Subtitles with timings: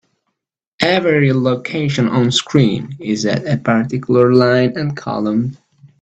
[0.81, 5.57] Every location onscreen is at a particular line and column.